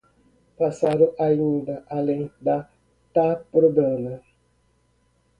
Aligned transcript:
Passaram 0.57 1.13
ainda 1.19 1.83
além 1.87 2.31
da 2.41 2.67
Taprobana 3.13 4.23